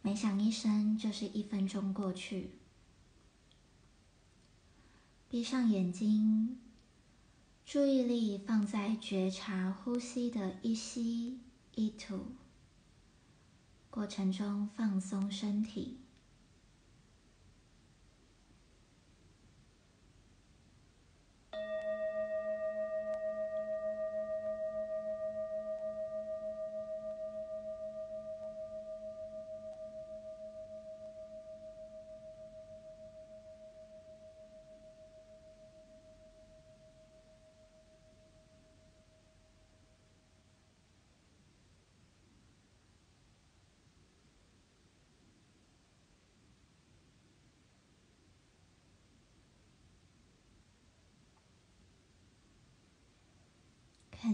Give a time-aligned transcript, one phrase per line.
[0.00, 2.50] 每响一声，就是一分钟过去。
[5.28, 6.58] 闭上眼睛，
[7.66, 11.40] 注意力放在觉察呼吸的一吸
[11.74, 12.26] 一吐
[13.90, 15.98] 过程中，放松身体。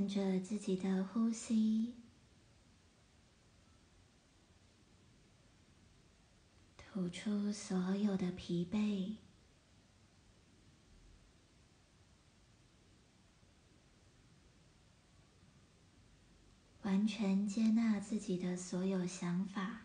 [0.04, 1.94] 看着自己的呼吸，
[6.76, 9.16] 吐出所有的疲惫，
[16.82, 19.83] 完全接纳自己的所有想法。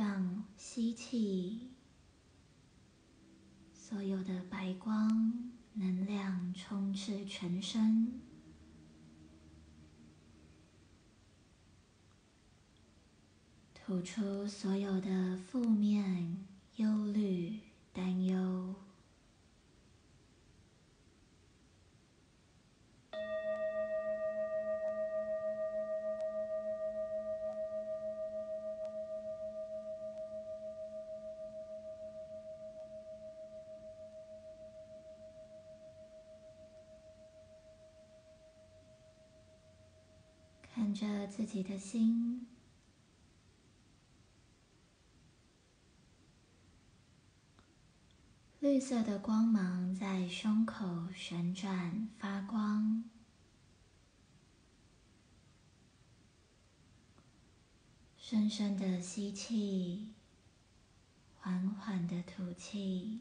[0.00, 1.72] 让吸气，
[3.74, 8.06] 所有的白光能量充斥全身；
[13.74, 16.46] 吐出所有的负面、
[16.76, 17.58] 忧虑、
[17.92, 18.74] 担忧。
[40.90, 42.48] 看着自己的心，
[48.58, 53.04] 绿色的光芒在胸口旋转发光。
[58.16, 60.14] 深深的吸气，
[61.38, 63.20] 缓缓的吐气。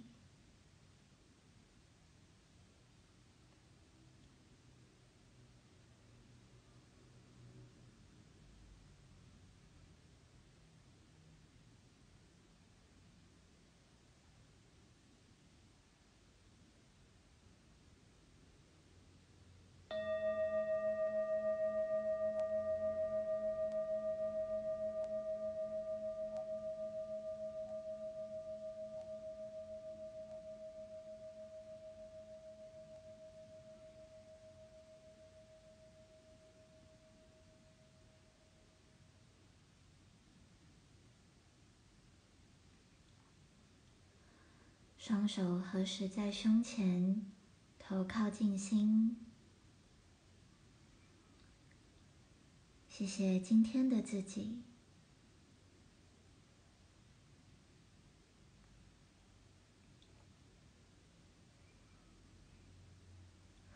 [45.00, 47.26] 双手合十在胸前，
[47.80, 49.16] 头靠近心。
[52.90, 54.62] 谢谢今天的自己。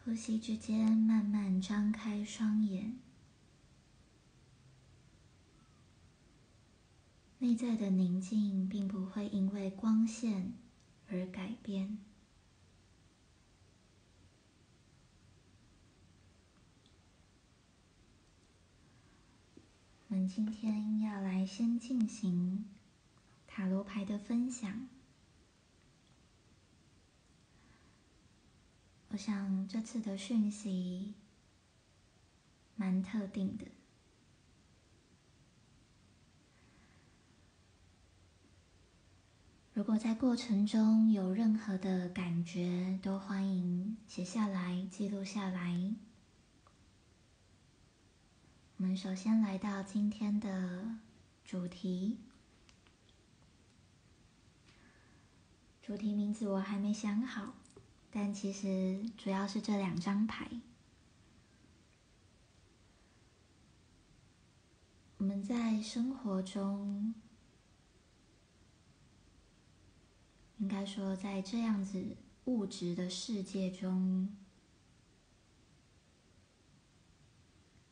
[0.04, 3.00] 呼吸之间，慢慢张开双眼，
[7.40, 10.62] 内在的宁静并不会因为光线。
[11.14, 12.00] 而改变。
[20.08, 22.66] 我们今天要来先进行
[23.46, 24.88] 塔罗牌的分享。
[29.10, 31.14] 我想这次的讯息
[32.76, 33.83] 蛮特定的。
[39.74, 45.96] 如果在过程中有任何的感觉，都欢迎写下来、记录下来。
[48.78, 50.98] 我们首先来到今天的
[51.44, 52.20] 主题：
[55.82, 57.56] 主题名字我还没想好，
[58.12, 60.48] 但其实主要是这两张牌。
[65.18, 67.16] 我们在生活中，
[70.64, 72.16] 应该说在这样子
[72.46, 74.34] 物质的世界中，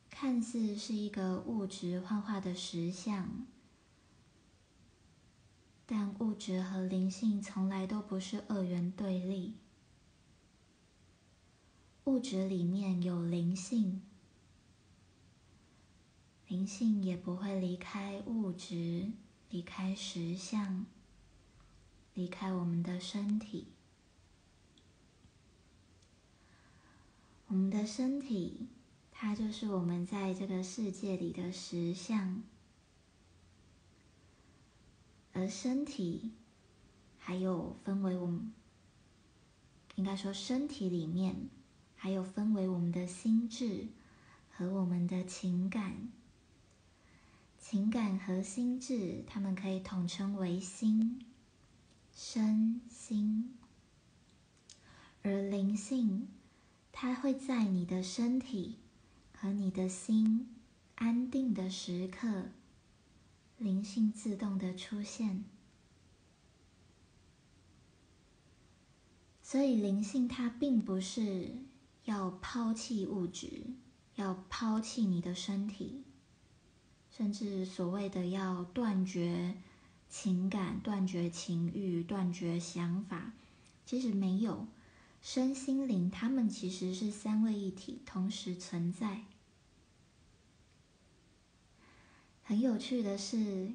[0.09, 3.45] 看似是一个物质幻化的实相。
[5.85, 9.55] 但物质和灵性从来都不是二元对立。
[12.05, 14.01] 物质里面有灵性，
[16.47, 19.11] 灵性也不会离开物质，
[19.49, 20.85] 离开实相，
[22.21, 23.65] 离开我们的身体。
[27.47, 28.67] 我们的身体，
[29.11, 32.43] 它就是我们在这个世界里的实相。
[35.33, 36.29] 而身体
[37.17, 38.53] 还有分为我们，
[39.95, 41.49] 应该说身体里面
[41.95, 43.87] 还有分为我们的心智
[44.51, 46.11] 和我们的情感，
[47.59, 51.25] 情感和心智，它们可以统称为心、
[52.23, 53.57] 身心。
[55.23, 56.27] 而灵性，
[56.91, 58.77] 它会在你的身体
[59.33, 60.47] 和你的心
[60.97, 62.49] 安定的时刻。
[63.57, 65.43] 灵性自动的出现，
[69.41, 71.57] 所以灵性它并不是
[72.05, 73.63] 要抛弃物质，
[74.13, 76.03] 要抛弃你的身体，
[77.09, 79.57] 甚至所谓的要断绝
[80.11, 83.31] 情感、断绝情欲、断绝想法，
[83.85, 84.67] 其实没有，
[85.21, 89.21] 身心灵它们其实是三位一体，同时存在。
[92.43, 93.71] 很有趣的是，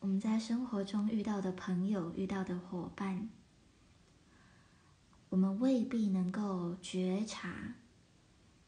[0.00, 3.30] 我们在生活中遇到的朋友、遇到的伙伴，
[5.28, 7.74] 我们未必能够觉察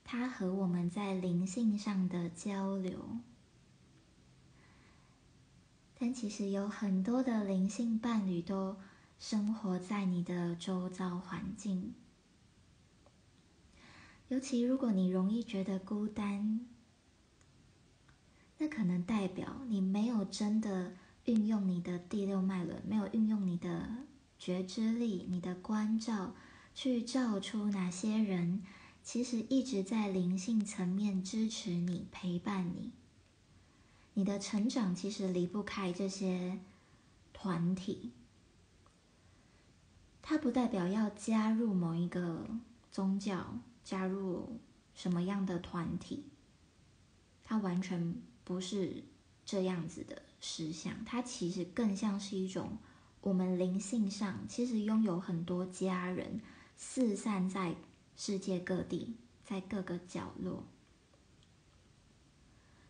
[0.05, 3.19] 他和我们在灵性上的交流，
[5.99, 8.77] 但其实有很多的灵性伴侣都
[9.19, 11.95] 生活在你的周遭环境，
[14.29, 16.67] 尤其如果你容易觉得孤单。
[18.59, 20.95] 那可能代表你没有真的
[21.25, 23.89] 运用你的第六脉轮，没有运用你的
[24.39, 26.35] 觉知力、你的关照，
[26.73, 28.63] 去照出哪些人
[29.03, 32.93] 其实一直在灵性层面支持你、陪伴你。
[34.15, 36.59] 你的成长其实离不开这些
[37.33, 38.13] 团体。
[40.23, 42.49] 它不代表要加入某一个
[42.91, 44.59] 宗教，加入
[44.95, 46.25] 什么样的团体，
[47.45, 48.17] 它完全。
[48.47, 49.03] 不是
[49.47, 52.77] 这样子的实相，它其实更像是一种
[53.23, 56.43] 我们灵性上其实拥有很多家人，
[56.77, 57.75] 四散在
[58.19, 60.63] 世界各地，在各个角落。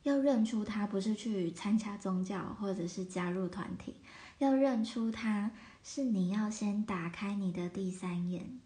[0.05, 3.97] 要认出他，不是去参加宗教或者是加入团体，
[4.39, 5.51] 要认出他
[5.83, 8.59] 是你要先打开你的第三眼。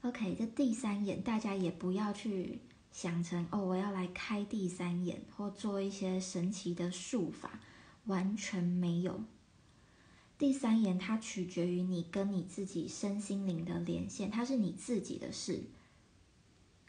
[0.00, 2.60] OK，这第三眼大家也不要去。
[2.90, 7.60] 想成哦，我要来开第三眼，或做一些神奇的术法，
[8.06, 9.20] 完全没有。
[10.38, 15.62] 第三眼它取决于你跟你自己身心灵的连线，它是你自己的事，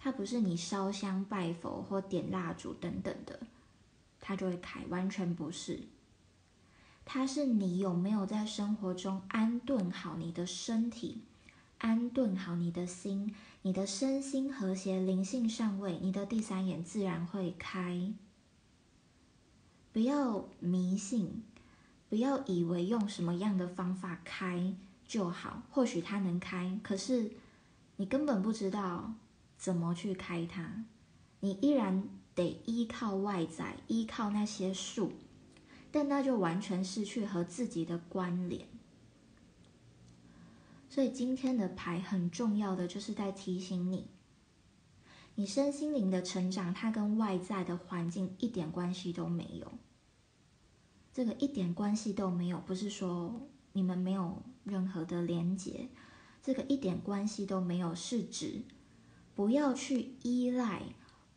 [0.01, 3.41] 它不是你烧香拜佛或点蜡烛等等的，
[4.21, 5.81] 它就会开，完全不是。
[7.05, 11.23] 它是你有没有在生活中安顿好你的身体，
[11.79, 13.35] 安顿好你的心。
[13.63, 18.13] 你的身心和谐，灵性上位，你的第三眼自然会开。
[19.91, 21.43] 不要迷信，
[22.07, 24.73] 不要以为用什么样的方法开
[25.05, 25.63] 就好。
[25.69, 27.31] 或许它能开，可是
[27.97, 29.13] 你根本不知道
[29.59, 30.85] 怎么去开它。
[31.41, 35.11] 你依然得依靠外在，依靠那些树，
[35.91, 38.67] 但那就完全失去和自己的关联。
[40.89, 44.07] 所以今天的牌很重要的，就是在提醒你，
[45.35, 49.71] 你身心灵的成长，它跟外在的环境一点关系都没有。
[51.13, 55.89] 这个一点关系都没有，不是说你们没有任何的连结，
[56.41, 58.63] 这个一点关系都没有，是指
[59.39, 60.81] 不要去依赖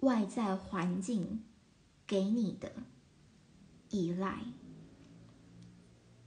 [0.01, 1.45] 外在环境
[2.05, 2.73] 给你的
[3.91, 4.41] 依赖，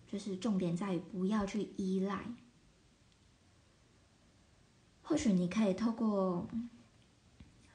[0.07, 2.27] 就是重点在于不要去依赖。
[5.01, 6.47] 或许你可以透过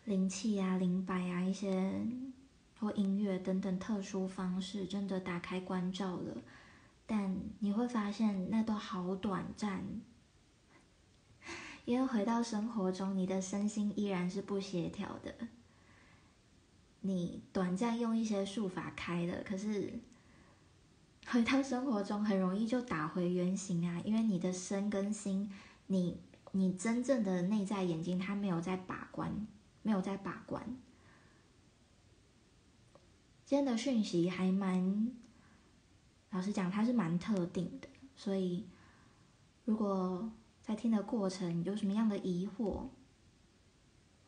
[0.06, 2.00] 灵气啊、灵摆啊一些
[2.78, 6.38] 或音乐等等特殊方式，真的打开关照了。
[7.06, 9.84] 但你会发现那都好短暂，
[11.90, 15.34] 因为回到生活中，你的身心依然是不协调的。
[17.00, 19.98] 你短暂用一些术法开了，可是
[21.26, 24.00] 回到生活中很容易就打回原形啊！
[24.04, 25.50] 因为你的身跟心，
[25.88, 26.20] 你
[26.52, 29.48] 你真正的内在眼睛，它没有在把关，
[29.82, 30.62] 没有在把关。
[33.44, 35.10] 今天的讯息还蛮，
[36.30, 38.64] 老实讲，它是蛮特定的，所以
[39.64, 40.30] 如果
[40.70, 42.84] 在听的过程有什么样的疑惑，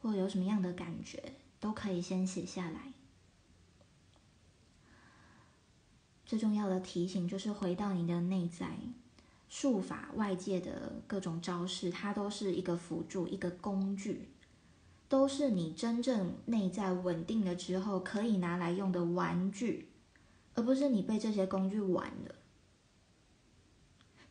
[0.00, 1.34] 或有什么样的感觉。
[1.60, 2.92] 都可以先写下来。
[6.26, 8.76] 最重要的提醒就是回到你的内在，
[9.48, 14.30] 术法外界的各种招式，它都是一个辅助，一个工具，
[15.08, 19.90] 都是你真正内在稳定了之后可以拿来用的玩具，
[20.54, 22.34] 而不是你被这些工具玩了。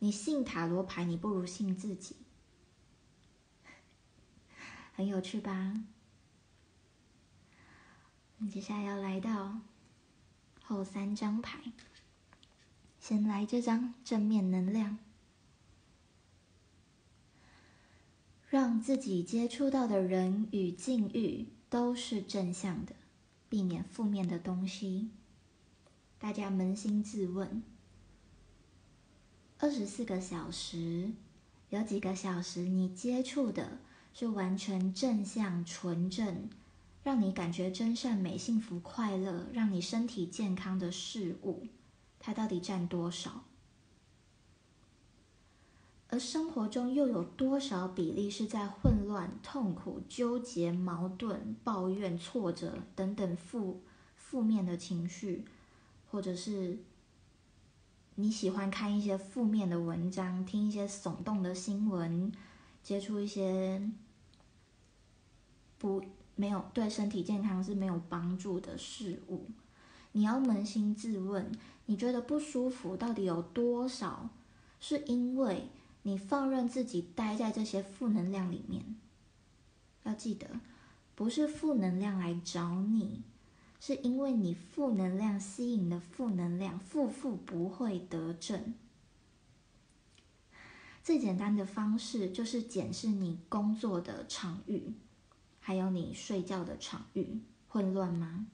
[0.02, 2.16] 你信塔罗牌，你不如信自己，
[4.96, 5.84] 很有趣吧？
[8.50, 9.60] 接下来要来到
[10.64, 11.70] 后三张牌，
[12.98, 14.98] 先来这张正面能量，
[18.50, 22.96] 让自己接触到的人与境遇都是正向的，
[23.48, 25.12] 避免负面的东西。
[26.18, 27.62] 大家扪心自问：
[29.62, 31.12] 二十四个小时，
[31.70, 33.78] 有几个小时你接触的
[34.12, 36.50] 是完全正向、纯正？
[37.04, 41.68] 让你感觉真善美、幸福快乐，让你身体健康的事物，
[42.18, 43.44] 它到底占多少？
[46.08, 53.80] 而生活中又有多少比例是在混乱、痛苦、纠结、矛盾、抱怨、挫折等等负
[54.16, 55.44] 负面的情绪，
[56.10, 56.78] 或者是
[58.14, 62.32] 你喜欢看一些负面的文章，听一些耸动的新闻，
[62.82, 63.90] 接触一些
[65.78, 66.02] 不。
[66.34, 69.50] 没有对身体健康是没有帮助的事物，
[70.12, 71.52] 你要扪心自问，
[71.84, 74.30] 你觉得不舒服到底有多少？
[74.80, 75.68] 是因为
[76.04, 78.96] 你放任自己待在这些负能量里面。
[80.04, 80.48] 要记得，
[81.14, 83.20] 不是负能量来找你，
[83.84, 88.74] 是因为你负能量吸引的负能量，负负不会得正。
[91.02, 94.94] 最简单的方式就是检视你工作的场域。
[95.58, 98.46] 还有你睡觉的场域混乱吗？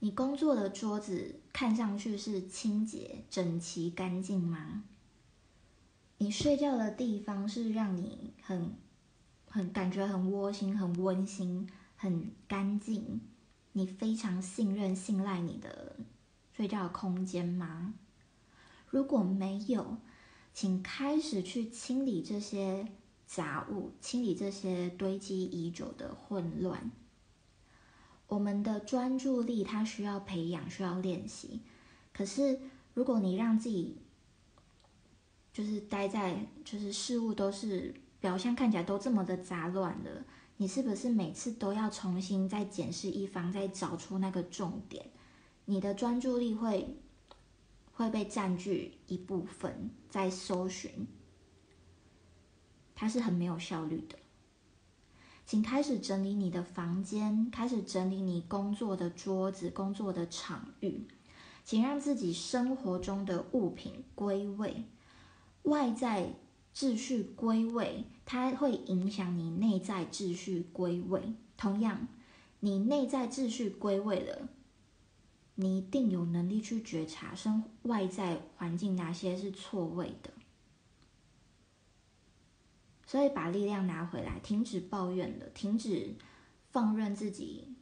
[0.00, 4.84] 你工作的桌子看上去是清洁、整齐、干净吗？
[6.18, 8.76] 你睡觉的地方是让你很、
[9.48, 11.66] 很感觉很窝心、很温馨、
[12.02, 13.20] 很干净？
[13.72, 15.96] 你非常信任、信赖你的
[16.54, 17.92] 睡觉空间吗？
[18.88, 19.98] 如果没有，
[20.54, 22.88] 请开始去清理这些。
[23.26, 26.90] 杂物，清理这些堆积已久的混乱。
[28.26, 31.60] 我们的专注力，它需要培养，需要练习。
[32.12, 32.58] 可是，
[32.92, 33.98] 如果你让自己
[35.52, 40.24] 就是待在，就是事物都是表象看起来都这么的杂乱了，
[40.60, 45.06] 你是不是每次都要重新再检视一方，再找出那个重点？
[45.64, 46.98] 你的专注力会
[47.94, 51.06] 会被占据一部分，在搜寻。
[52.94, 54.18] 它是很没有效率的，
[55.46, 61.08] 请开始整理你的房间，开始整理你工作的桌子、工作的场域，
[61.64, 64.84] 请让自己生活中的物品归位，
[65.62, 66.34] 外在
[66.74, 71.34] 秩序归位，它会影响你内在秩序归位。
[71.56, 72.08] 同样，
[72.60, 74.48] 你内在秩序归位了，
[75.56, 80.30] 你一定有能力去觉察生外在环境哪些是错位的。
[83.04, 86.14] 所以，把力量拿回来，停止抱怨了，停止
[86.70, 87.74] 放任自己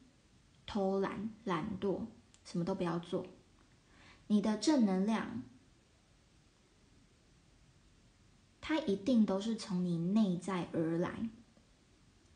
[0.66, 2.07] 偷懒、懒惰，
[2.45, 3.26] 什么都不要做。
[4.28, 5.42] 你的正能量，
[8.68, 11.30] 它一定都是从你内在而来。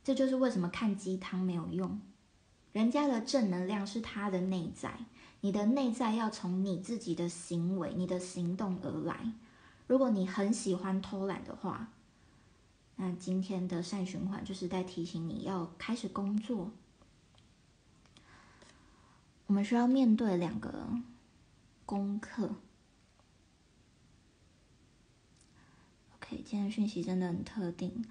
[0.03, 2.01] 这就是为什么看鸡汤没有用。
[2.73, 5.05] 人家的正能量是他的内在，
[5.43, 9.35] 你的内在要从你自己的行为、你的行动而来。
[9.87, 11.89] 如果你很喜欢偷懒的话，
[12.97, 16.71] 那今天的善循环就是在提醒你要开始工作。
[19.49, 20.89] 我们需要面对两个
[21.85, 22.55] 功课。
[26.37, 28.05] 今天讯息真的很特定。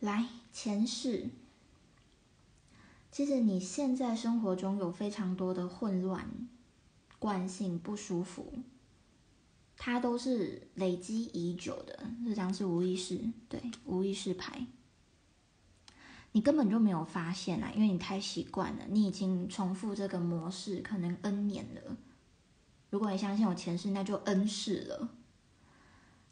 [0.00, 1.30] 来，前世，
[3.10, 6.28] 其实你现在生活中有非常多的混乱、
[7.18, 8.52] 惯性、不舒服，
[9.76, 12.10] 它都是累积已久的。
[12.24, 14.66] 这张是无意识，对，无意识牌。
[16.32, 21.96] 你根本就没有发现啊，因为你太习惯了，你已经重复这个模式可能 N 年了。
[22.90, 25.08] 如果你相信有前世，那就 N 世了。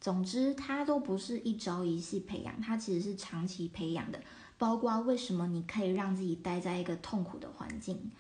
[0.05, 4.21] 总之，它都不是一朝一夕培养，它其实是长期培养的。
[4.59, 8.13] 包括为什么你可以让自己待在一个痛苦的环境，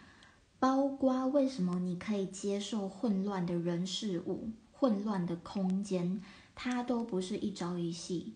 [0.58, 6.22] 包括为什么你可以接受混乱的人事物、混乱的空间，
[6.54, 8.32] 它都不是一朝一夕。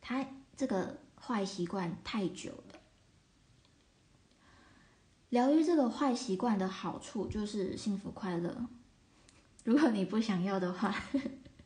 [0.00, 2.80] 它这个坏习惯太久了。
[5.28, 8.66] 疗愈这个坏习惯的好处就是幸福快乐。
[9.62, 10.94] 如果你不想要的话，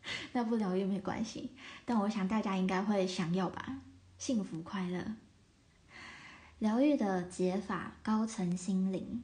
[0.33, 1.50] 那不疗愈没关系。
[1.85, 3.80] 但我想大家应该会想要吧，
[4.19, 5.14] 幸福快乐。
[6.59, 9.23] 疗愈的解法，高层心灵。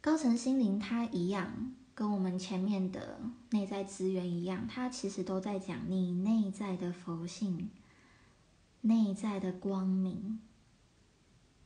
[0.00, 3.20] 高层心灵它一样，跟我们前面的
[3.50, 7.70] 内在资源一样，它其实都在讲你内在的佛性、
[8.80, 10.40] 内在的光明。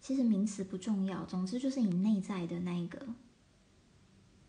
[0.00, 3.06] 其实名词不重要，总之就是你内在的那一个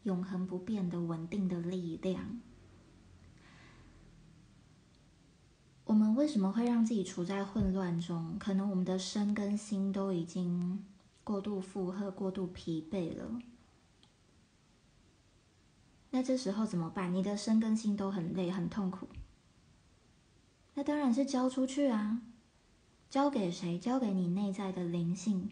[0.06, 2.40] 永恒不变的稳定的力量。
[5.86, 8.38] 我们为什么会让自己处在混乱中？
[8.40, 10.84] 可能我们的身跟心都已经
[11.24, 13.40] 过度负荷、过度疲惫了。
[16.12, 17.14] 那这时候怎么办？
[17.14, 19.10] 你的身跟心都很累、很痛苦。
[20.76, 22.22] 那当然是交出去啊！
[23.10, 23.80] 交给谁？
[23.80, 25.50] 交给你内在的灵性、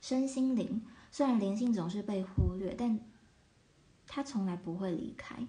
[0.00, 0.82] 身心灵。
[1.10, 2.98] 虽然灵性总是被忽略，但
[4.06, 5.46] 它从来不会离开。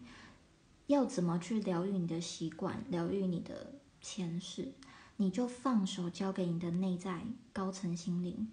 [0.88, 2.84] 要怎么去疗愈你的习惯？
[2.90, 3.74] 疗愈你的？
[4.02, 4.72] 前世，
[5.18, 8.52] 你就放手交给你的内在高层心灵，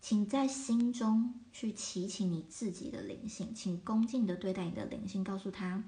[0.00, 5.82] 请在心中去祈请你自己的灵性，请恭敬的对待你的灵性，告诉他：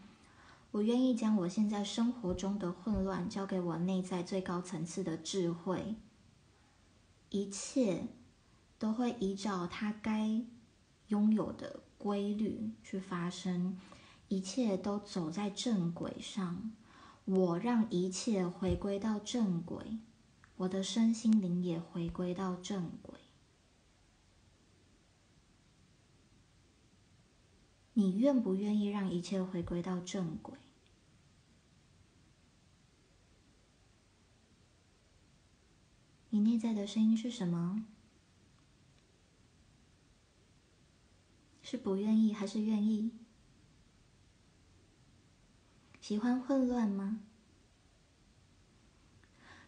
[0.73, 5.95] 我愿意将我现在生活中的混乱交给我内在最高层次的智慧，
[7.31, 8.09] 一切
[8.77, 10.43] 都会依照他该
[11.07, 13.79] 拥有的规律去发生，
[14.29, 16.73] 一切都走在正轨上。
[17.25, 19.99] 我让一切回归到正轨，
[20.57, 23.19] 我的身心灵也回归到正轨。
[27.95, 30.57] 你愿不愿意让一切回归到正轨？
[36.31, 37.87] 你内在的声音是什么？
[41.69, 43.11] 是不愿意还是愿意？
[46.01, 47.19] 喜欢混乱吗？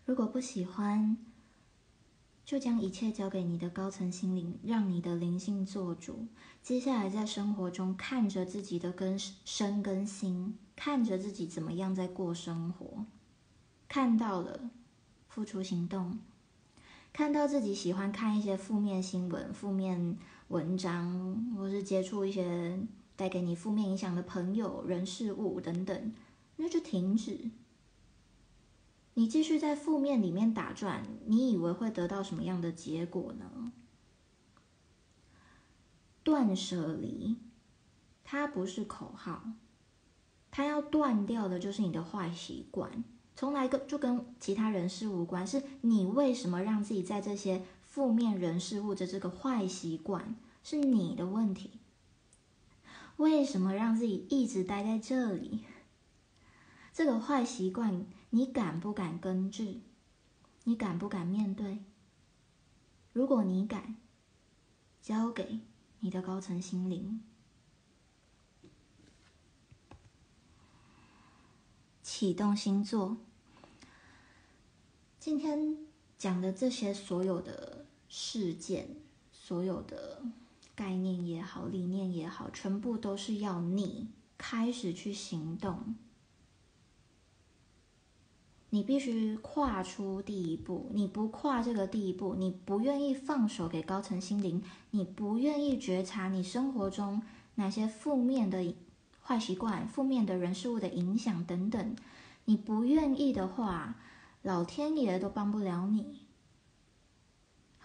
[0.04, 1.16] 如果不喜欢，
[2.44, 6.28] 就将一切交给你的高层心灵，让你的灵性做主。
[6.62, 13.06] 接下来在生活中看着自己的根身跟心，看着自己怎么样在过生活，
[13.88, 14.70] 看到了，
[15.28, 16.20] 付出行动。
[17.12, 20.16] 看到自己喜欢看一些负面新闻、负面
[20.48, 22.78] 文章，或是接触一些
[23.16, 26.14] 带给你负面影响的朋友、人、事物等等。
[26.56, 27.50] 那就停止。
[29.14, 33.72] 你继续在负面里面打转，你以为会得到什么样的结果呢？
[36.22, 37.36] 断舍离，
[38.22, 39.42] 它不是口号，
[40.50, 43.04] 它要断掉的就是你的坏习惯。
[43.34, 47.62] 从来跟就跟其他人事无关，是你为什么让自己在这些
[47.98, 51.80] 负面人事物的这个坏习惯，是你的问题。
[53.16, 55.64] 为什么让自己一直待在这里？
[56.92, 59.80] 这个坏习惯，你敢不敢根治？
[60.62, 61.80] 你敢不敢面对？
[63.12, 63.96] 如果你敢，
[65.02, 65.58] 交给
[65.98, 67.20] 你的高层心灵，
[72.00, 73.16] 启动星座。
[75.18, 75.76] 今天
[76.16, 78.96] 讲的这些所有的事件，
[79.32, 80.22] 所有的
[80.74, 85.94] 概念也好，理念也好，全部都是要你开始去行动。
[88.70, 97.22] 你必须跨出第一步，你不跨这个第一步，你不愿意放手给高层心灵，你不愿意觉察你生活中
[97.54, 98.74] 哪些负面的
[99.22, 101.96] 坏习惯、负面的人事物的影响等等，
[102.44, 103.96] 你不愿意的话，
[104.42, 106.27] 老天爷都帮不了你，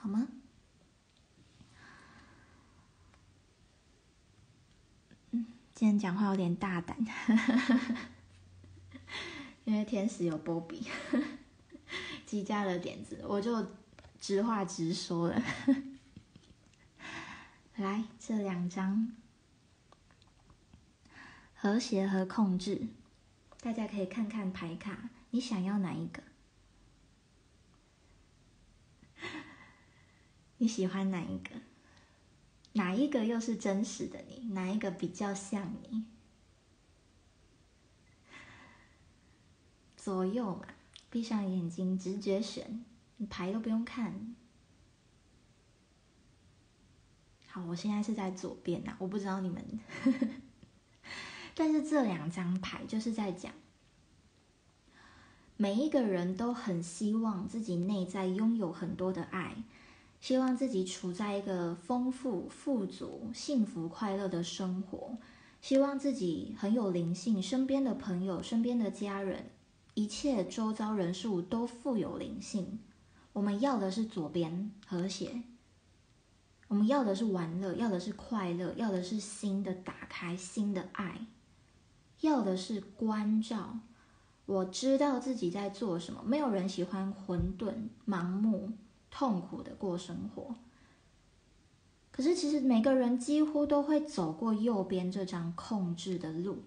[0.03, 0.27] 好吗？
[5.31, 6.97] 嗯，今天讲话有点大胆。
[9.63, 10.85] 因为天使有波比，
[12.27, 13.65] 积加了点子，我就
[14.19, 15.41] 直话直说了。
[17.77, 19.13] 来，这两张，
[21.55, 22.89] 和谐和控制。
[23.61, 26.21] 大家可以看看牌卡，你想要哪一个？
[30.63, 31.49] 你喜欢哪一个？
[32.71, 34.47] 哪一个又是真实的你？
[34.53, 36.05] 哪一个比较像你？
[39.97, 40.65] 左右嘛，
[41.09, 42.85] 闭上眼睛，直觉选，
[43.17, 44.33] 你牌都不用看。
[47.47, 49.61] 好，我现在是在左边呐，我不知道你们。
[51.53, 53.51] 但是这两张牌就是在讲，
[55.57, 59.57] 每一个人都很希望自己内在拥有很多的爱，
[60.23, 65.17] 希望自己处在一个丰富、富足、幸福、快乐的生活，
[65.59, 69.51] 希望自己很有灵性，身边的朋友、身边的家人，
[69.95, 72.79] 一切周遭人事物都富有灵性。
[73.33, 75.43] 我们要的是左边和谐，
[76.69, 81.27] 我们要的是玩乐，要的是快乐，要的是新的打开，新的爱。
[82.21, 83.77] 要的是关照，
[84.45, 86.23] 我知道自己在做什么。
[86.25, 87.73] 没有人喜欢混沌、
[88.07, 88.71] 盲目、
[89.15, 90.55] 痛苦的过生活。
[92.11, 96.63] 可是，其实每个人几乎都会走过右边这张控制的路。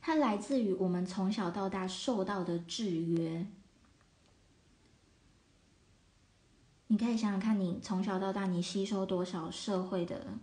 [0.00, 3.46] 它来自于我们从小到大受到的制约。
[6.88, 10.38] 你可以想想看，你从小到大你吸收多少社会的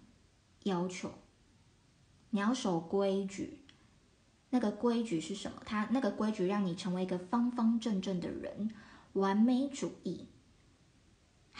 [0.63, 1.11] 要求？
[2.29, 3.59] 你要守规矩，
[4.51, 5.61] 那个规矩是什么？
[5.65, 8.73] 它那个规矩让你成为一个方方正正的人，
[9.13, 10.27] 完美主义，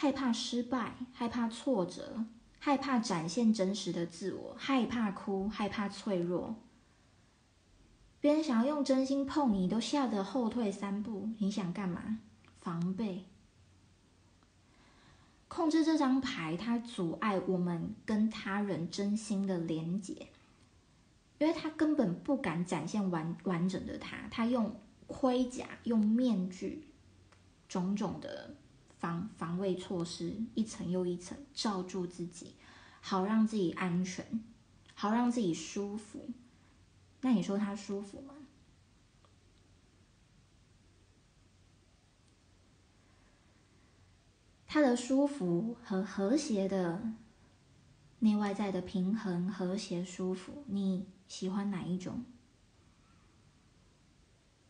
[0.00, 2.24] 害怕失败，害怕挫折，
[2.60, 6.54] 害怕展现真实的自我，害怕哭，害怕脆弱。
[8.20, 11.30] 别人想要用真心碰你，都吓得后退三步。
[11.40, 12.20] 你想干嘛？
[12.60, 13.24] 防备。
[15.48, 20.28] 控制这张牌，它阻碍我们跟他人真心的连接。
[21.38, 24.76] 因为他根本不敢展现完完整的他，他用
[25.08, 26.86] 盔甲、用面具，
[27.68, 28.54] 种种的
[28.98, 32.54] 防防卫措施，一层又一层罩住自己，
[33.00, 34.42] 好让自己安全，
[34.94, 36.28] 好让自己舒服。
[37.20, 38.34] 那你说他舒服吗？
[44.66, 47.14] 他的舒服和和谐的
[48.18, 51.06] 内外在的平衡、和谐、舒服，你？
[51.26, 52.24] 喜欢哪一种？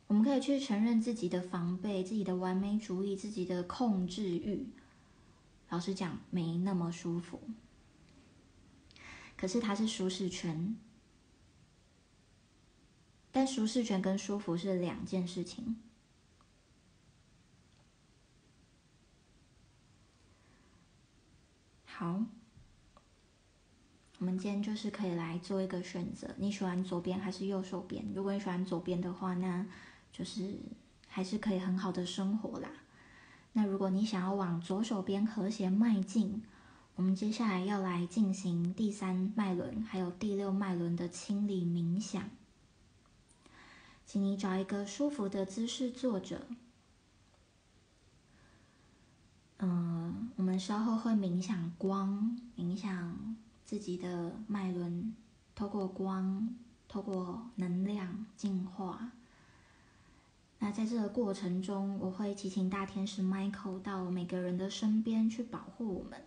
[0.08, 4.66] 我们可以去承认自己的防备、自己的完美主义、自己的控制欲。
[5.68, 7.40] 老实讲，没那么舒服。
[9.36, 10.76] 可是它是舒适圈，
[13.30, 15.76] 但舒适圈跟舒服是两件事情。
[21.84, 22.24] 好。
[24.20, 28.04] 我们今天就是可以来做一个选择，你喜欢左边还是右手边？
[28.12, 29.64] 如果你喜欢左边的话，那
[30.12, 30.58] 就是
[31.06, 32.68] 还是可以很好的生活啦。
[33.52, 36.42] 那如果你想要往左手边和谐迈进，
[36.96, 42.28] 我们接下来要来进行第三脉轮还有第六脉轮的清理冥想，
[44.06, 46.46] 请你找一个舒服的姿势坐着。
[49.58, 53.36] 嗯，我们稍后会冥想光，冥想。
[53.64, 55.14] 自己的脉轮，
[55.54, 56.56] 透过光，
[56.88, 59.12] 透过能量净化。
[60.58, 66.20] 那在这个过程中，我会祈请大天使 Michael 到每个人的身边去保护我们，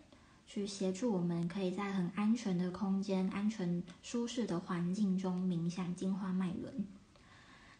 [0.48, 6.88] 去协助我们，可以在很安全的空间、安全舒适的环境中冥想净化脉轮。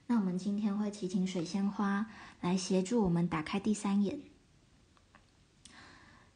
[0.08, 2.08] 那我们今天会祈请水仙花
[2.42, 4.20] 来协助我们打开第三眼。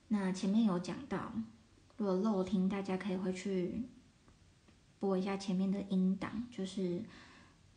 [0.07, 1.33] 那前面有讲到。
[1.97, 3.83] 如果漏听，大家可以回去
[4.99, 7.01] 播一下前面的音档，就是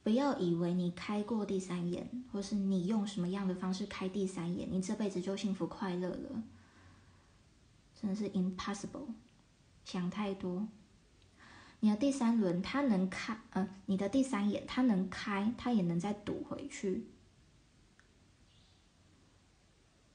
[0.03, 6.43] 不要以为你开过第三眼，或是你用什么样的方式开第三眼，你这辈子就幸福快乐了，
[8.01, 9.09] 真的是 impossible，
[9.85, 10.67] 想太多。
[11.81, 17.07] 你的第三轮它能开，呃，你的第三眼它能开，它也能再堵回去。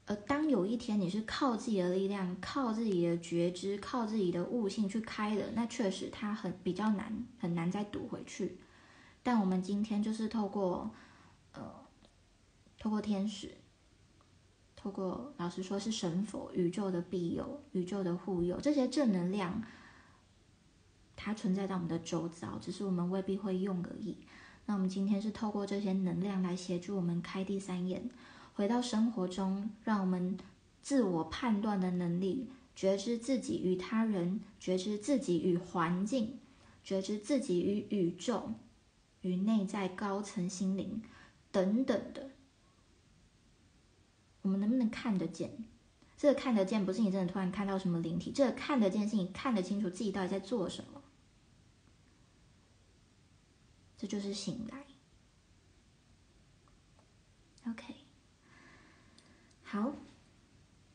[0.06, 8.58] 而当有一天你是靠自己的力量、靠自己的觉知、靠自己的悟性去开的，那确实它很比较难，很难再堵回去。
[9.24, 10.88] 但我们今天就是透过，
[11.54, 11.60] 呃，
[12.78, 13.52] 透过天使，
[14.76, 19.62] 透过老实说是神佛、宇宙的庇佑、宇宙的护佑，这些正能量，
[21.16, 24.18] 它存在在我们的周遭，只是我们未必会用而已。
[24.66, 28.10] 那我们今天是透过这些能量来协助我们开第三眼。
[28.52, 30.38] 回到生活中，让我们
[30.82, 36.38] 自我判断的能力，觉知自己与他人，觉知自己与环境，
[36.84, 38.52] 觉知自己与宇宙、
[39.28, 41.02] 与内在高层心灵
[41.50, 42.30] 等等的，
[44.42, 45.64] 我们能不能看得见？
[46.16, 51.02] 这个看得见，不是你真的突然看到什么灵体，这个看得见是你看得清楚自己到底在做什么。
[53.96, 54.84] 这就是醒来。
[57.70, 57.94] OK，
[59.62, 59.94] 好，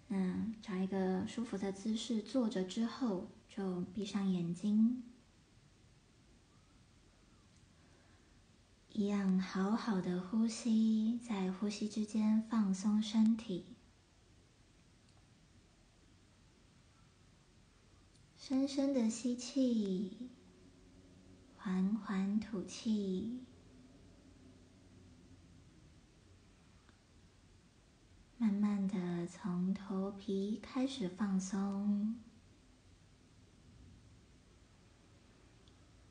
[0.07, 5.03] 那找一个舒服的姿势坐着之后，就闭上眼睛，
[8.99, 13.77] 一样好好的呼吸，在呼吸之间放松身体，
[18.37, 20.29] 深深的吸气，
[21.55, 23.45] 缓缓吐气。
[28.37, 32.17] 慢慢的从头皮开始放松，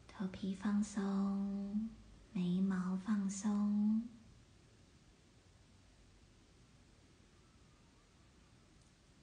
[0.09, 1.91] 头皮放松，
[2.39, 4.05] 眉毛放松，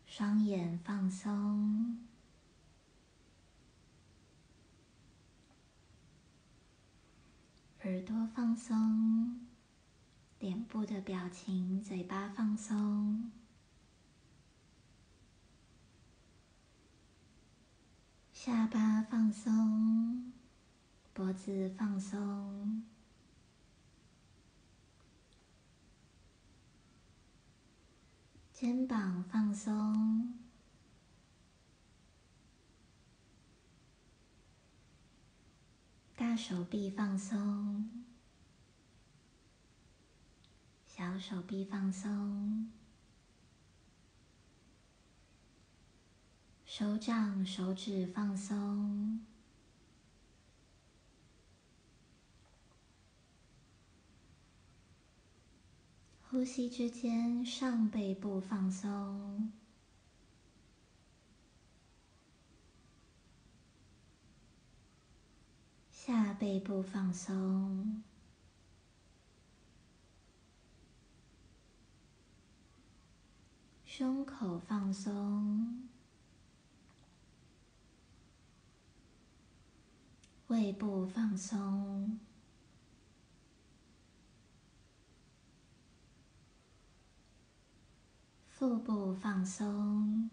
[0.06, 1.98] 双眼放松，
[7.84, 9.40] 耳朵放松。
[10.40, 13.32] 脸部的表情，嘴巴放松，
[18.34, 20.34] 下巴放松，
[21.14, 22.84] 脖子放松，
[28.58, 30.34] 肩膀放松，
[36.16, 37.90] 大手臂放松。
[40.88, 42.72] 小手臂放松，
[46.66, 49.20] 手掌、手指放松，
[56.36, 59.54] 呼吸之间上背部放松，
[65.90, 68.04] 下背部放松。
[73.86, 75.88] 胸口放松，
[80.48, 82.20] 胃部放松，
[88.58, 90.30] 腹部放松，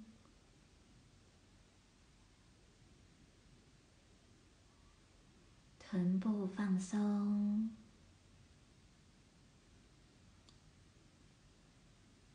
[5.80, 7.68] 臀部放松。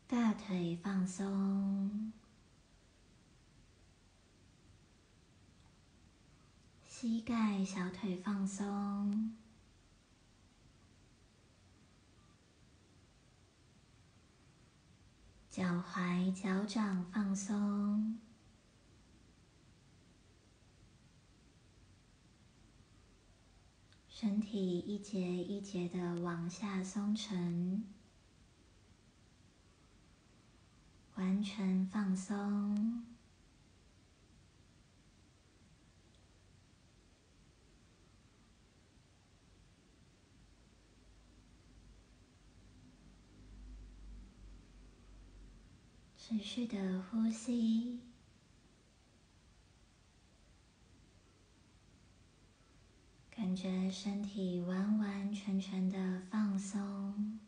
[0.06, 2.12] 大腿放松，
[6.86, 9.34] 膝盖、小腿放松，
[15.50, 18.18] 脚踝、脚掌放松，
[24.08, 27.84] 身体一节一节的往下松沉。
[31.14, 33.04] 完全放松，
[46.28, 48.00] 持续的呼吸，
[53.30, 57.40] 感觉身体完完全全的放松。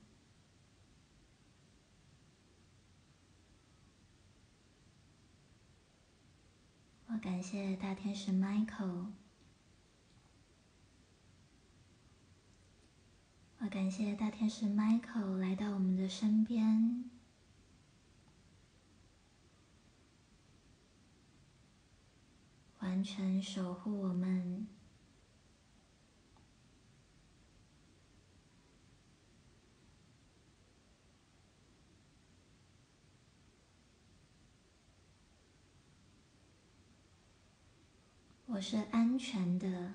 [7.08, 9.08] 我感谢大天使 Michael，
[13.58, 17.04] 我感谢大天使 Michael 来到我们的身边，
[22.90, 24.66] 完全守护我们。
[38.46, 39.94] 我是安全的，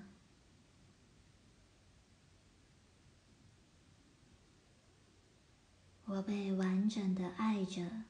[6.06, 8.06] 我被完整的爱着，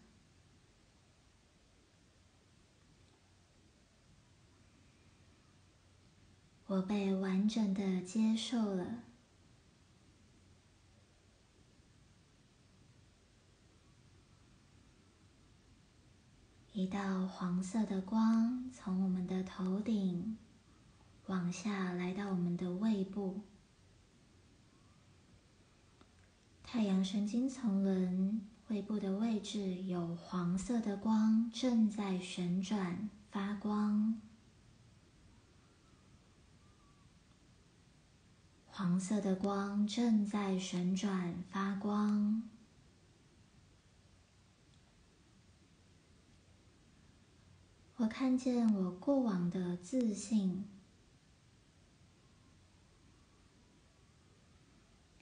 [6.76, 9.04] 我被完整的接受了。
[16.74, 20.38] 一道黄色的光从我们的头顶
[21.28, 23.40] 往下来到我们的胃部，
[26.62, 34.20] 太阳神经丛轮胃部的位置有黄色的光正在旋转发光，
[38.78, 42.44] 黄色的光正在旋转发光。
[47.96, 50.66] 我看见我过往的自信，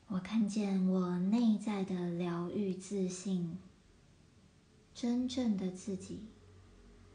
[0.07, 3.59] 我看见我内在的疗愈自信，
[4.95, 6.25] 真正的自己，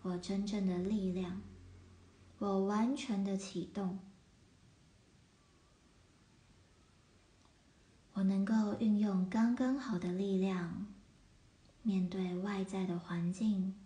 [0.02, 1.42] 我真正的力量，
[2.38, 3.98] 我完全的启动，
[8.18, 10.88] 我能够运用刚刚好的力量，
[11.84, 13.76] 面对外在的环境。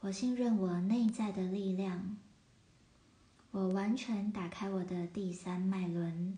[0.00, 2.16] 我信任我内在的力量，
[3.52, 6.36] 我完全打开我的第三脉轮。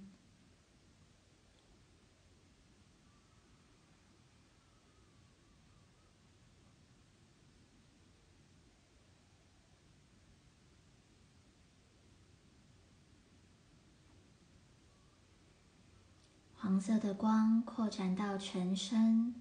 [16.70, 19.34] 黄色的光扩展到全身。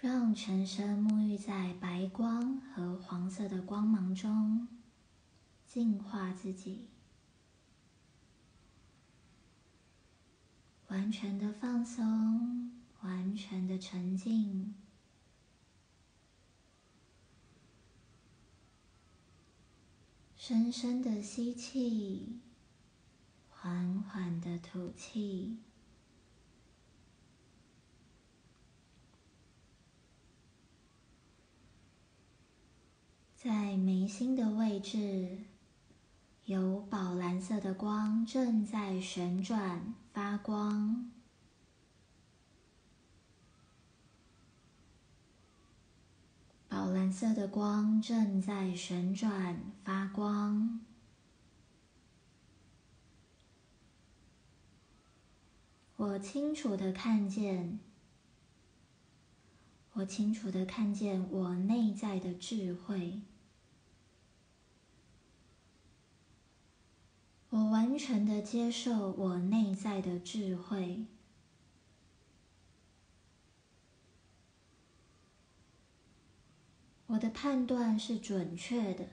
[0.00, 4.68] 让全身沐浴在白光和黄色的光芒中，
[5.66, 6.86] 净化自己，
[10.86, 14.76] 完全的放松，完全的沉静，
[20.36, 22.38] 深深的吸气，
[23.66, 25.58] 缓缓的吐气。
[33.34, 35.38] 在眉心的位置，
[36.44, 41.10] 有宝蓝色的光正在旋转发光。
[46.68, 50.85] 宝蓝色的光正在旋转发光。
[55.96, 57.80] 我清楚的看见，
[59.94, 63.22] 我清楚的看见我内在的智慧。
[67.48, 71.06] 我完全的接受我内在的智慧，
[77.06, 79.08] 我的判断是准确的，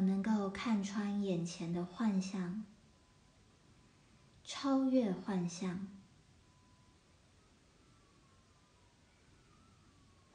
[0.00, 2.64] 我能够看穿眼前的幻象，
[4.42, 5.86] 超越幻象，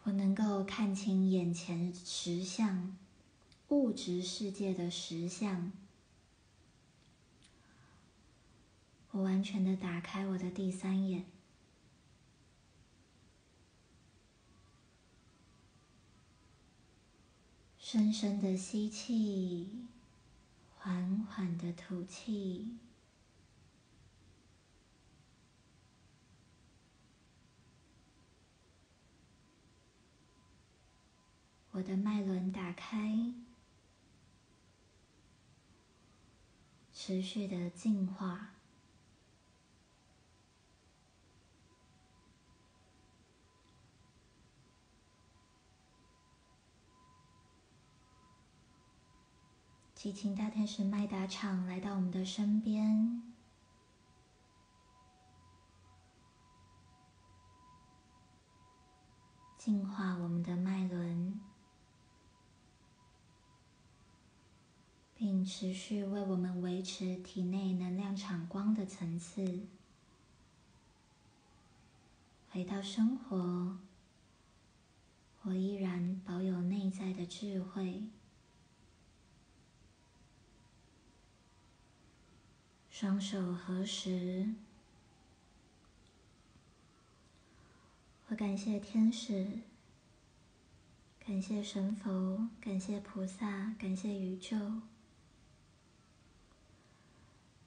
[0.04, 2.96] 我能够看清眼前实相。
[3.70, 5.72] 物质世界的实相，
[9.10, 11.26] 我完全的打开我的第三眼，
[17.88, 19.86] 深深的吸气，
[20.76, 22.80] 缓缓的吐气，
[31.74, 33.36] 我的脉轮打开。
[36.92, 38.55] 持续的进化，
[50.06, 53.24] 激情大天使麦达场来到我们的身边，
[59.58, 61.40] 净化我们的脉轮。
[65.16, 69.66] 并持续为我们维持体内能量场光的层次，
[72.52, 73.80] 回到生活，
[75.42, 78.04] 我依然保有内在的智慧。
[82.98, 84.54] 双手合十，
[88.30, 89.60] 我感谢天使，
[91.20, 94.56] 感谢神佛，感谢菩萨，感谢宇宙。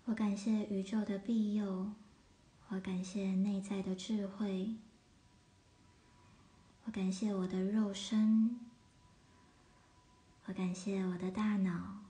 [0.06, 1.92] 我感谢宇宙的庇佑，
[2.68, 4.76] 我感谢内在的智慧，
[6.86, 8.58] 我感谢我的肉身，
[10.46, 12.07] 我感谢我的大脑，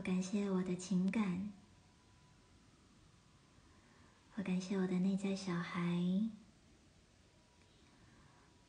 [0.00, 1.52] 我感谢我的情感，
[4.34, 6.26] 我感谢我的内在小孩，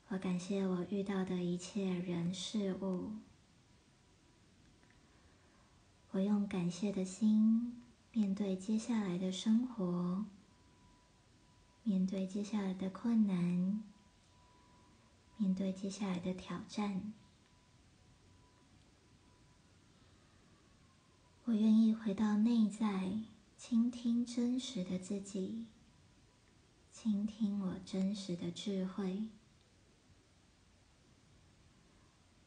[0.10, 3.14] 我感谢我遇到的一切人事物。
[6.12, 10.26] 我用感谢的心面对接下来的生活，
[11.84, 13.82] 面对接下来的困难，
[15.38, 17.14] 面对接下来的挑战。
[21.52, 23.12] 我愿意回到内在，
[23.58, 25.66] 倾听真实的自己，
[26.94, 29.28] 倾听我真实的智慧。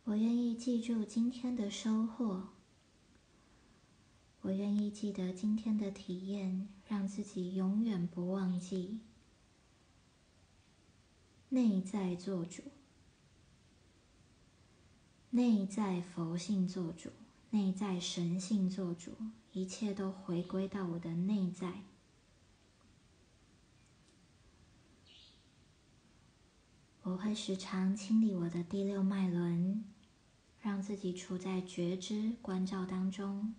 [0.05, 2.49] 我愿意记住今天的收获。
[4.41, 9.01] 我愿意记得今天的体验，让自己永远不忘记。
[11.51, 12.63] 内在做主，
[15.29, 17.11] 内在佛性做主，
[17.55, 19.13] 内在神性做主，
[19.53, 21.85] 一切都回归到我的内在。
[27.03, 29.85] 我会时常清理我的第六脉轮，
[30.61, 33.55] 让自己处在觉知关照当中。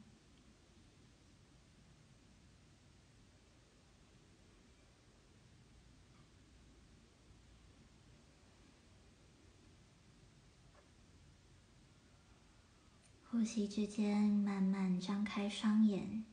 [13.36, 16.24] 呼吸之间，慢慢张开双眼，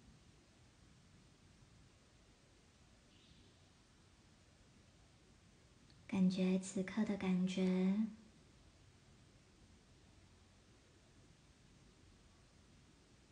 [6.06, 8.06] 感觉此刻的感觉，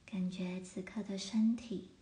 [0.04, 1.92] 感觉此刻的身体，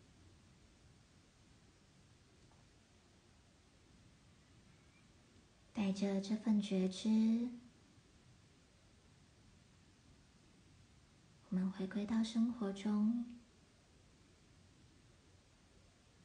[5.75, 7.51] 带着这份觉知。
[11.51, 13.25] 我们回归到生活中，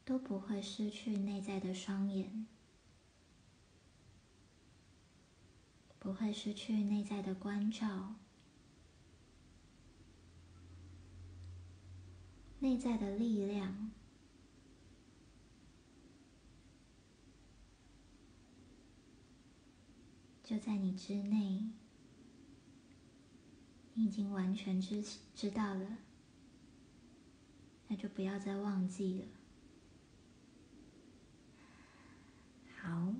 [0.04, 2.46] 都不会失去内在的双眼，
[5.98, 8.16] 不会失去内在的关照，
[12.60, 13.92] 内在的力量
[20.44, 21.72] 就在你之内。
[23.96, 25.04] 你已经完全知
[25.36, 25.98] 知道了，
[27.88, 29.26] 那就不要再忘记了。
[32.76, 33.14] 好，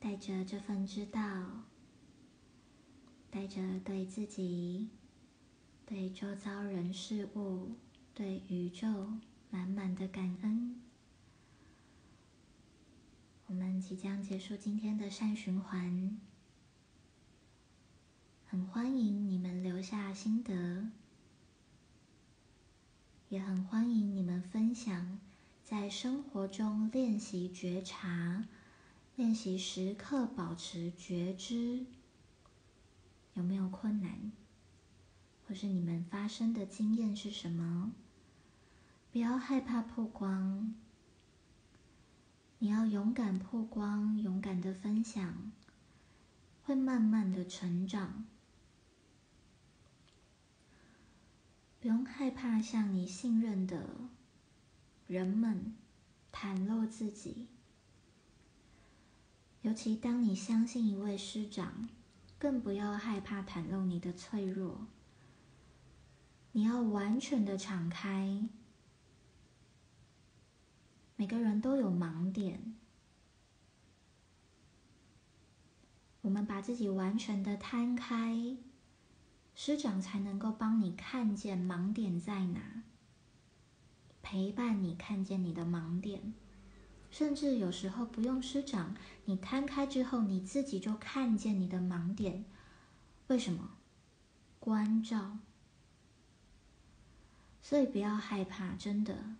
[0.00, 1.64] 带着这份知道，
[3.30, 4.88] 带着对自己、
[5.84, 7.72] 对周遭人事物、
[8.14, 9.12] 对宇宙
[9.50, 10.80] 满满的感恩，
[13.46, 16.18] 我们即将结束今天的善循环。
[18.54, 20.88] 很欢迎你们留下心得，
[23.28, 25.18] 也很欢迎你们分享
[25.64, 28.46] 在生活中练习觉察、
[29.16, 31.84] 练习时刻保持觉知，
[33.32, 34.30] 有没有困难？
[35.48, 37.90] 或是你们发生的经验是什么？
[39.10, 40.72] 不要害怕曝光，
[42.60, 45.50] 你要勇敢曝光，勇敢的分享，
[46.62, 48.26] 会慢慢的成长。
[51.84, 53.90] 不用害怕向你信任的
[55.06, 55.74] 人们
[56.32, 57.48] 袒露自己，
[59.60, 61.90] 尤其当你相信一位师长，
[62.38, 64.86] 更不要害怕袒露你的脆弱。
[66.52, 68.48] 你要完全的敞开。
[71.16, 72.74] 每个人都有盲点，
[76.22, 78.56] 我们把自己完全的摊开。
[79.54, 82.82] 师长才能够帮你看见盲点在哪，
[84.22, 86.34] 陪伴你看见你的盲点，
[87.10, 88.96] 甚至有时候不用师长，
[89.26, 92.44] 你摊开之后，你自己就看见你的盲点。
[93.28, 93.70] 为什么？
[94.58, 95.38] 关照。
[97.62, 99.36] 所以不要害怕，真的，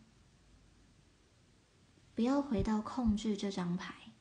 [2.15, 4.13] 不要回到控制这张牌，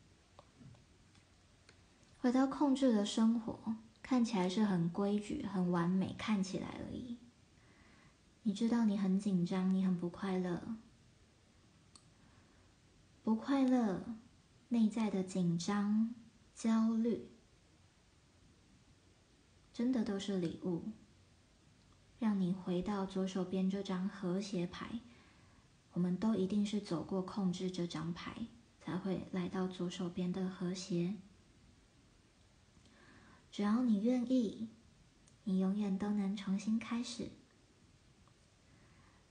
[2.20, 3.76] 回到控制的生活。
[4.04, 7.18] 看起来是很规矩、很完美，看起来而已。
[8.44, 10.76] 你知道你很紧张，你很不快乐，
[13.24, 14.04] 不快乐，
[14.68, 16.14] 内在的紧张、
[16.54, 17.30] 焦虑，
[19.74, 20.84] 真的都是礼物，
[22.20, 25.00] 让你回到左手边这张和谐牌。
[25.94, 28.48] 我们都一定是走过控制这张牌，
[28.82, 31.16] 才会来到左手边的和谐。
[33.54, 34.68] 只要你愿意，
[35.44, 37.30] 你永远都能重新开始。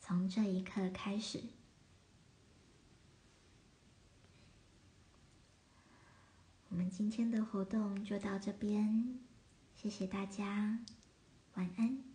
[0.00, 1.42] 从这一刻开始，
[6.68, 9.18] 我们今天的活动就到这边，
[9.74, 10.78] 谢谢大家，
[11.54, 12.11] 晚安。